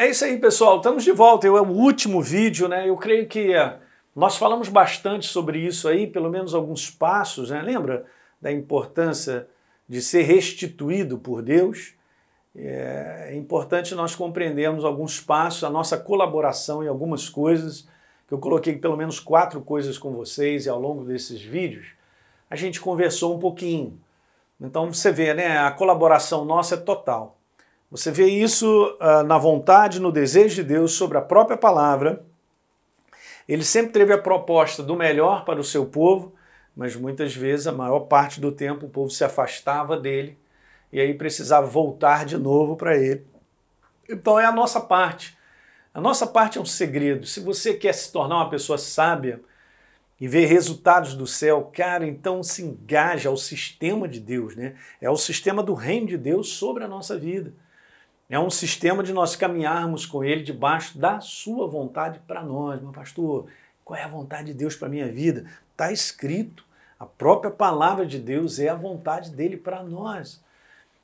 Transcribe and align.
É 0.00 0.06
isso 0.08 0.24
aí, 0.24 0.38
pessoal. 0.38 0.76
Estamos 0.76 1.02
de 1.02 1.10
volta. 1.10 1.48
É 1.48 1.50
o 1.50 1.66
último 1.66 2.22
vídeo, 2.22 2.68
né? 2.68 2.88
Eu 2.88 2.96
creio 2.96 3.26
que 3.26 3.52
é, 3.52 3.80
nós 4.14 4.36
falamos 4.36 4.68
bastante 4.68 5.26
sobre 5.26 5.58
isso 5.58 5.88
aí, 5.88 6.06
pelo 6.06 6.30
menos 6.30 6.54
alguns 6.54 6.88
passos, 6.88 7.50
né? 7.50 7.60
Lembra 7.60 8.06
da 8.40 8.52
importância 8.52 9.48
de 9.88 10.00
ser 10.00 10.22
restituído 10.22 11.18
por 11.18 11.42
Deus? 11.42 11.94
É 12.54 13.34
importante 13.34 13.92
nós 13.96 14.14
compreendermos 14.14 14.84
alguns 14.84 15.20
passos, 15.20 15.64
a 15.64 15.70
nossa 15.70 15.98
colaboração 15.98 16.84
em 16.84 16.86
algumas 16.86 17.28
coisas, 17.28 17.88
que 18.28 18.32
eu 18.32 18.38
coloquei 18.38 18.76
pelo 18.76 18.96
menos 18.96 19.18
quatro 19.18 19.60
coisas 19.62 19.98
com 19.98 20.12
vocês 20.12 20.66
e 20.66 20.68
ao 20.68 20.78
longo 20.80 21.02
desses 21.02 21.42
vídeos, 21.42 21.88
a 22.48 22.54
gente 22.54 22.80
conversou 22.80 23.34
um 23.34 23.40
pouquinho. 23.40 23.98
Então 24.60 24.92
você 24.92 25.10
vê, 25.10 25.34
né? 25.34 25.58
A 25.58 25.72
colaboração 25.72 26.44
nossa 26.44 26.76
é 26.76 26.78
total. 26.78 27.37
Você 27.90 28.10
vê 28.10 28.26
isso 28.26 28.96
uh, 29.00 29.22
na 29.22 29.38
vontade, 29.38 29.98
no 29.98 30.12
desejo 30.12 30.56
de 30.56 30.62
Deus 30.62 30.92
sobre 30.92 31.16
a 31.16 31.22
própria 31.22 31.56
palavra. 31.56 32.22
Ele 33.48 33.64
sempre 33.64 33.92
teve 33.92 34.12
a 34.12 34.18
proposta 34.18 34.82
do 34.82 34.94
melhor 34.94 35.44
para 35.46 35.58
o 35.58 35.64
seu 35.64 35.86
povo, 35.86 36.34
mas 36.76 36.94
muitas 36.94 37.34
vezes, 37.34 37.66
a 37.66 37.72
maior 37.72 38.00
parte 38.00 38.40
do 38.40 38.52
tempo, 38.52 38.86
o 38.86 38.90
povo 38.90 39.10
se 39.10 39.24
afastava 39.24 39.98
dele 39.98 40.38
e 40.92 41.00
aí 41.00 41.14
precisava 41.14 41.66
voltar 41.66 42.26
de 42.26 42.36
novo 42.36 42.76
para 42.76 42.96
ele. 42.96 43.26
Então 44.08 44.38
é 44.38 44.44
a 44.44 44.52
nossa 44.52 44.80
parte. 44.80 45.36
A 45.92 46.00
nossa 46.00 46.26
parte 46.26 46.58
é 46.58 46.60
um 46.60 46.66
segredo. 46.66 47.26
Se 47.26 47.40
você 47.40 47.72
quer 47.72 47.94
se 47.94 48.12
tornar 48.12 48.36
uma 48.36 48.50
pessoa 48.50 48.76
sábia 48.76 49.40
e 50.20 50.28
ver 50.28 50.46
resultados 50.46 51.14
do 51.14 51.26
céu, 51.26 51.70
cara, 51.72 52.06
então 52.06 52.42
se 52.42 52.62
engaja 52.62 53.30
ao 53.30 53.36
sistema 53.36 54.06
de 54.06 54.20
Deus, 54.20 54.54
né? 54.54 54.76
É 55.00 55.08
o 55.08 55.16
sistema 55.16 55.62
do 55.62 55.72
reino 55.72 56.06
de 56.06 56.18
Deus 56.18 56.50
sobre 56.50 56.84
a 56.84 56.88
nossa 56.88 57.16
vida. 57.16 57.54
É 58.30 58.38
um 58.38 58.50
sistema 58.50 59.02
de 59.02 59.10
nós 59.10 59.34
caminharmos 59.34 60.04
com 60.04 60.22
Ele 60.22 60.42
debaixo 60.42 60.98
da 60.98 61.18
Sua 61.18 61.66
vontade 61.66 62.20
para 62.26 62.42
nós. 62.42 62.78
Meu 62.78 62.92
pastor, 62.92 63.46
qual 63.82 63.98
é 63.98 64.02
a 64.02 64.08
vontade 64.08 64.48
de 64.48 64.54
Deus 64.54 64.76
para 64.76 64.86
a 64.86 64.90
minha 64.90 65.08
vida? 65.08 65.46
Está 65.72 65.90
escrito. 65.90 66.62
A 67.00 67.06
própria 67.06 67.50
palavra 67.50 68.04
de 68.04 68.18
Deus 68.18 68.58
é 68.58 68.68
a 68.68 68.74
vontade 68.74 69.30
dele 69.30 69.56
para 69.56 69.82
nós. 69.82 70.42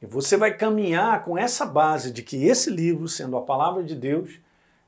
E 0.00 0.06
você 0.06 0.36
vai 0.36 0.56
caminhar 0.56 1.24
com 1.24 1.36
essa 1.36 1.66
base 1.66 2.12
de 2.12 2.22
que 2.22 2.44
esse 2.44 2.70
livro, 2.70 3.08
sendo 3.08 3.36
a 3.36 3.42
palavra 3.42 3.82
de 3.82 3.96
Deus, 3.96 4.38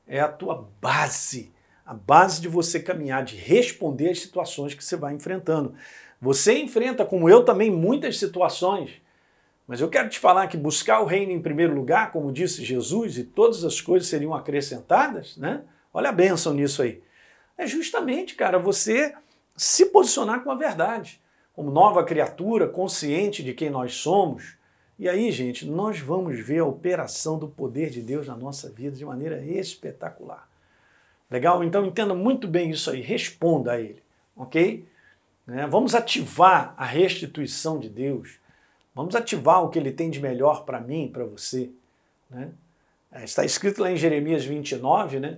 é 0.07 0.21
a 0.21 0.29
tua 0.29 0.69
base. 0.79 1.51
A 1.85 1.93
base 1.93 2.39
de 2.39 2.47
você 2.47 2.79
caminhar, 2.79 3.25
de 3.25 3.35
responder 3.35 4.09
às 4.09 4.21
situações 4.21 4.73
que 4.73 4.85
você 4.85 4.95
vai 4.95 5.13
enfrentando. 5.13 5.73
Você 6.21 6.57
enfrenta, 6.59 7.03
como 7.03 7.27
eu 7.27 7.43
também, 7.43 7.69
muitas 7.69 8.17
situações 8.17 9.01
mas 9.71 9.79
eu 9.79 9.87
quero 9.87 10.09
te 10.09 10.19
falar 10.19 10.47
que 10.47 10.57
buscar 10.57 10.99
o 10.99 11.05
reino 11.05 11.31
em 11.31 11.41
primeiro 11.41 11.73
lugar, 11.73 12.11
como 12.11 12.29
disse 12.29 12.61
Jesus, 12.61 13.17
e 13.17 13.23
todas 13.23 13.63
as 13.63 13.79
coisas 13.79 14.09
seriam 14.09 14.33
acrescentadas, 14.33 15.37
né? 15.37 15.61
Olha 15.93 16.09
a 16.09 16.11
bênção 16.11 16.53
nisso 16.53 16.81
aí. 16.81 17.01
É 17.57 17.65
justamente, 17.65 18.35
cara, 18.35 18.59
você 18.59 19.15
se 19.55 19.85
posicionar 19.85 20.43
com 20.43 20.51
a 20.51 20.55
verdade, 20.55 21.21
como 21.53 21.71
nova 21.71 22.03
criatura, 22.03 22.67
consciente 22.67 23.41
de 23.41 23.53
quem 23.53 23.69
nós 23.69 23.93
somos. 23.95 24.57
E 24.99 25.07
aí, 25.07 25.31
gente, 25.31 25.65
nós 25.65 26.01
vamos 26.01 26.37
ver 26.37 26.59
a 26.59 26.65
operação 26.65 27.39
do 27.39 27.47
poder 27.47 27.89
de 27.89 28.01
Deus 28.01 28.27
na 28.27 28.35
nossa 28.35 28.69
vida 28.69 28.97
de 28.97 29.05
maneira 29.05 29.41
espetacular. 29.41 30.49
Legal? 31.29 31.63
Então 31.63 31.85
entenda 31.85 32.13
muito 32.13 32.45
bem 32.45 32.71
isso 32.71 32.91
aí, 32.91 32.99
responda 32.99 33.71
a 33.71 33.79
ele, 33.79 34.03
ok? 34.35 34.85
Né? 35.47 35.65
Vamos 35.65 35.95
ativar 35.95 36.73
a 36.75 36.83
restituição 36.83 37.79
de 37.79 37.87
Deus 37.87 38.41
Vamos 38.93 39.15
ativar 39.15 39.63
o 39.63 39.69
que 39.69 39.79
ele 39.79 39.91
tem 39.91 40.09
de 40.09 40.19
melhor 40.19 40.65
para 40.65 40.79
mim, 40.79 41.09
para 41.11 41.23
você. 41.23 41.71
Né? 42.29 42.51
É, 43.11 43.23
está 43.23 43.45
escrito 43.45 43.81
lá 43.81 43.91
em 43.91 43.95
Jeremias 43.95 44.43
29, 44.43 45.19
né? 45.19 45.37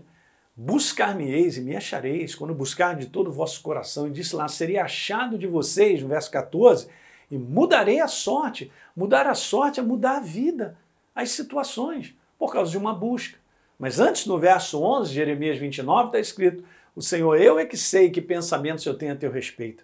Buscar-me-eis 0.55 1.57
e 1.57 1.61
me 1.61 1.75
achareis, 1.75 2.35
quando 2.35 2.53
buscar 2.53 2.95
de 2.95 3.07
todo 3.07 3.29
o 3.29 3.33
vosso 3.33 3.61
coração. 3.61 4.07
E 4.07 4.11
disse 4.11 4.35
lá: 4.35 4.47
serei 4.47 4.77
achado 4.77 5.37
de 5.37 5.47
vocês, 5.47 6.01
no 6.01 6.07
verso 6.07 6.29
14, 6.29 6.87
e 7.29 7.37
mudarei 7.37 7.99
a 7.99 8.07
sorte. 8.07 8.71
Mudar 8.95 9.25
a 9.25 9.33
sorte 9.33 9.79
é 9.79 9.83
mudar 9.83 10.17
a 10.17 10.19
vida, 10.21 10.77
as 11.15 11.31
situações, 11.31 12.15
por 12.37 12.53
causa 12.53 12.69
de 12.69 12.77
uma 12.77 12.93
busca. 12.93 13.37
Mas 13.79 13.99
antes, 13.99 14.27
no 14.27 14.37
verso 14.37 14.81
11, 14.81 15.11
Jeremias 15.11 15.57
29, 15.57 16.07
está 16.07 16.19
escrito: 16.19 16.63
O 16.95 17.01
Senhor, 17.01 17.35
eu 17.39 17.57
é 17.57 17.65
que 17.65 17.77
sei 17.77 18.11
que 18.11 18.21
pensamentos 18.21 18.85
eu 18.85 18.95
tenho 18.95 19.13
a 19.13 19.15
teu 19.15 19.31
respeito 19.31 19.83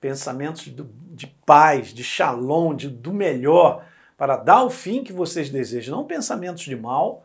pensamentos 0.00 0.72
de 1.12 1.26
paz, 1.44 1.92
de 1.92 2.02
shalom, 2.02 2.74
de, 2.74 2.88
do 2.88 3.12
melhor, 3.12 3.84
para 4.16 4.36
dar 4.36 4.64
o 4.64 4.70
fim 4.70 5.04
que 5.04 5.12
vocês 5.12 5.50
desejam, 5.50 5.96
não 5.96 6.04
pensamentos 6.04 6.62
de 6.62 6.74
mal, 6.74 7.24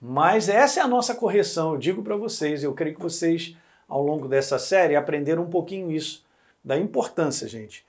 mas 0.00 0.48
essa 0.48 0.80
é 0.80 0.82
a 0.82 0.88
nossa 0.88 1.14
correção, 1.14 1.72
eu 1.72 1.78
digo 1.78 2.02
para 2.02 2.16
vocês, 2.16 2.62
eu 2.62 2.74
creio 2.74 2.94
que 2.94 3.02
vocês, 3.02 3.56
ao 3.88 4.02
longo 4.02 4.28
dessa 4.28 4.58
série, 4.58 4.96
aprenderam 4.96 5.42
um 5.42 5.50
pouquinho 5.50 5.90
isso, 5.90 6.24
da 6.64 6.76
importância, 6.76 7.46
gente, 7.46 7.84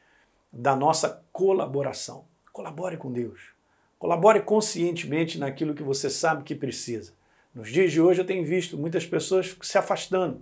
da 0.51 0.75
nossa 0.75 1.23
colaboração. 1.31 2.25
Colabore 2.53 2.97
com 2.97 3.11
Deus. 3.11 3.51
Colabore 3.97 4.41
conscientemente 4.41 5.39
naquilo 5.39 5.73
que 5.73 5.83
você 5.83 6.09
sabe 6.09 6.43
que 6.43 6.53
precisa. 6.53 7.13
Nos 7.53 7.71
dias 7.71 7.91
de 7.91 7.99
hoje 7.99 8.21
eu 8.21 8.25
tenho 8.25 8.45
visto 8.45 8.77
muitas 8.77 9.05
pessoas 9.05 9.57
se 9.61 9.77
afastando 9.77 10.41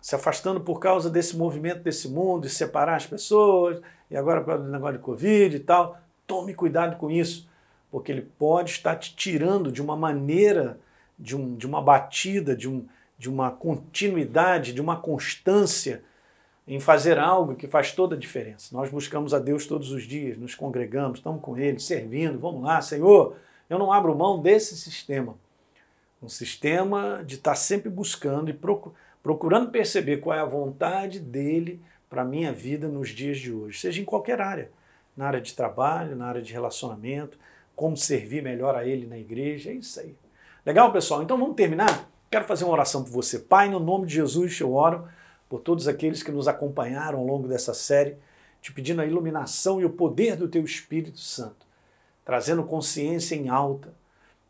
se 0.00 0.14
afastando 0.14 0.60
por 0.60 0.78
causa 0.78 1.10
desse 1.10 1.36
movimento 1.36 1.82
desse 1.82 2.08
mundo, 2.08 2.42
de 2.42 2.50
separar 2.50 2.96
as 2.96 3.06
pessoas, 3.06 3.80
e 4.10 4.16
agora 4.16 4.40
por 4.40 4.46
causa 4.48 4.64
do 4.64 4.70
negócio 4.70 4.96
de 4.96 5.02
Covid 5.02 5.56
e 5.56 5.60
tal. 5.60 5.98
Tome 6.26 6.54
cuidado 6.54 6.96
com 6.96 7.10
isso, 7.10 7.48
porque 7.90 8.10
ele 8.10 8.22
pode 8.38 8.70
estar 8.70 8.96
te 8.96 9.14
tirando 9.14 9.70
de 9.70 9.82
uma 9.82 9.96
maneira, 9.96 10.78
de, 11.18 11.36
um, 11.36 11.54
de 11.54 11.66
uma 11.66 11.82
batida, 11.82 12.56
de, 12.56 12.68
um, 12.68 12.86
de 13.18 13.28
uma 13.28 13.50
continuidade, 13.50 14.72
de 14.72 14.80
uma 14.80 14.96
constância 14.96 16.02
em 16.66 16.78
fazer 16.78 17.18
algo 17.18 17.56
que 17.56 17.66
faz 17.66 17.92
toda 17.92 18.14
a 18.14 18.18
diferença. 18.18 18.74
Nós 18.74 18.90
buscamos 18.90 19.34
a 19.34 19.38
Deus 19.38 19.66
todos 19.66 19.90
os 19.90 20.04
dias, 20.04 20.38
nos 20.38 20.54
congregamos, 20.54 21.18
estamos 21.18 21.42
com 21.42 21.58
Ele, 21.58 21.80
servindo, 21.80 22.38
vamos 22.38 22.62
lá, 22.62 22.80
Senhor, 22.80 23.36
eu 23.68 23.78
não 23.78 23.92
abro 23.92 24.16
mão 24.16 24.40
desse 24.40 24.76
sistema. 24.76 25.34
Um 26.22 26.28
sistema 26.28 27.24
de 27.26 27.36
estar 27.36 27.54
sempre 27.54 27.88
buscando 27.88 28.50
e 28.50 28.52
procurando 28.52 28.94
procurando 29.22 29.70
perceber 29.70 30.18
qual 30.18 30.36
é 30.36 30.40
a 30.40 30.44
vontade 30.44 31.20
dele 31.20 31.80
para 32.08 32.22
a 32.22 32.24
minha 32.24 32.52
vida 32.52 32.88
nos 32.88 33.10
dias 33.10 33.38
de 33.38 33.52
hoje, 33.52 33.78
seja 33.78 34.00
em 34.00 34.04
qualquer 34.04 34.40
área, 34.40 34.70
na 35.16 35.26
área 35.26 35.40
de 35.40 35.54
trabalho, 35.54 36.16
na 36.16 36.26
área 36.26 36.42
de 36.42 36.52
relacionamento, 36.52 37.38
como 37.76 37.96
servir 37.96 38.42
melhor 38.42 38.74
a 38.74 38.84
ele 38.86 39.06
na 39.06 39.18
igreja, 39.18 39.70
é 39.70 39.74
isso 39.74 40.00
aí. 40.00 40.16
Legal, 40.64 40.92
pessoal? 40.92 41.22
Então 41.22 41.38
vamos 41.38 41.56
terminar? 41.56 42.10
Quero 42.30 42.44
fazer 42.44 42.64
uma 42.64 42.72
oração 42.72 43.02
por 43.02 43.10
você. 43.10 43.38
Pai, 43.38 43.68
no 43.68 43.80
nome 43.80 44.06
de 44.06 44.14
Jesus, 44.14 44.58
eu 44.60 44.74
oro 44.74 45.08
por 45.48 45.60
todos 45.60 45.88
aqueles 45.88 46.22
que 46.22 46.30
nos 46.30 46.46
acompanharam 46.46 47.18
ao 47.18 47.26
longo 47.26 47.48
dessa 47.48 47.74
série, 47.74 48.16
te 48.60 48.72
pedindo 48.72 49.00
a 49.00 49.06
iluminação 49.06 49.80
e 49.80 49.84
o 49.84 49.90
poder 49.90 50.36
do 50.36 50.48
teu 50.48 50.62
Espírito 50.62 51.18
Santo, 51.18 51.66
trazendo 52.24 52.62
consciência 52.62 53.34
em 53.34 53.48
alta 53.48 53.92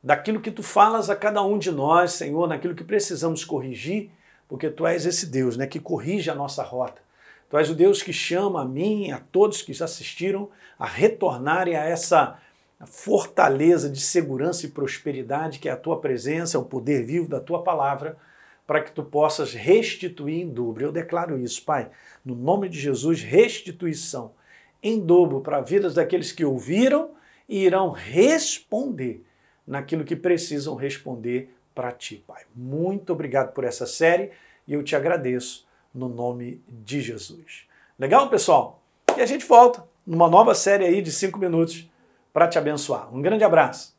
daquilo 0.02 0.40
que 0.40 0.50
tu 0.50 0.62
falas 0.62 1.10
a 1.10 1.16
cada 1.16 1.42
um 1.42 1.58
de 1.58 1.70
nós, 1.70 2.12
Senhor, 2.12 2.48
naquilo 2.48 2.74
que 2.74 2.84
precisamos 2.84 3.44
corrigir 3.44 4.10
porque 4.50 4.68
tu 4.68 4.84
és 4.84 5.06
esse 5.06 5.26
Deus 5.26 5.56
né, 5.56 5.64
que 5.64 5.78
corrige 5.78 6.28
a 6.28 6.34
nossa 6.34 6.64
rota. 6.64 7.00
Tu 7.48 7.56
és 7.56 7.70
o 7.70 7.74
Deus 7.74 8.02
que 8.02 8.12
chama 8.12 8.62
a 8.62 8.64
mim 8.64 9.06
e 9.06 9.12
a 9.12 9.20
todos 9.20 9.62
que 9.62 9.70
assistiram 9.80 10.50
a 10.76 10.86
retornarem 10.86 11.76
a 11.76 11.84
essa 11.84 12.36
fortaleza 12.84 13.88
de 13.88 14.00
segurança 14.00 14.66
e 14.66 14.70
prosperidade 14.70 15.60
que 15.60 15.68
é 15.68 15.72
a 15.72 15.76
tua 15.76 16.00
presença, 16.00 16.58
o 16.58 16.64
poder 16.64 17.04
vivo 17.04 17.28
da 17.28 17.38
tua 17.38 17.62
palavra, 17.62 18.16
para 18.66 18.82
que 18.82 18.90
tu 18.90 19.04
possas 19.04 19.54
restituir 19.54 20.42
em 20.42 20.48
dobro. 20.48 20.84
Eu 20.84 20.92
declaro 20.92 21.38
isso, 21.38 21.64
Pai, 21.64 21.88
no 22.24 22.34
nome 22.34 22.68
de 22.68 22.78
Jesus, 22.78 23.22
restituição 23.22 24.32
em 24.82 24.98
dobro 24.98 25.40
para 25.40 25.60
vidas 25.60 25.94
daqueles 25.94 26.32
que 26.32 26.44
ouviram 26.44 27.12
e 27.48 27.64
irão 27.64 27.90
responder 27.90 29.24
naquilo 29.64 30.04
que 30.04 30.16
precisam 30.16 30.74
responder 30.74 31.54
para 31.74 31.92
ti, 31.92 32.22
Pai. 32.26 32.42
Muito 32.54 33.12
obrigado 33.12 33.52
por 33.52 33.64
essa 33.64 33.86
série 33.86 34.30
e 34.66 34.74
eu 34.74 34.82
te 34.82 34.94
agradeço 34.94 35.66
no 35.94 36.08
nome 36.08 36.62
de 36.68 37.00
Jesus. 37.00 37.66
Legal, 37.98 38.28
pessoal? 38.28 38.80
E 39.16 39.20
a 39.20 39.26
gente 39.26 39.44
volta 39.44 39.84
numa 40.06 40.28
nova 40.28 40.54
série 40.54 40.84
aí 40.84 41.02
de 41.02 41.12
cinco 41.12 41.38
minutos 41.38 41.88
para 42.32 42.48
te 42.48 42.58
abençoar. 42.58 43.14
Um 43.14 43.20
grande 43.20 43.44
abraço. 43.44 43.94